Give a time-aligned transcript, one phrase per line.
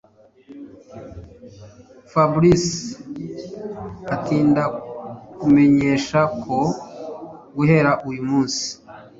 [2.11, 2.63] Fabric
[4.15, 6.57] atindakumenyesha ko
[7.55, 8.65] guhera uyu munsi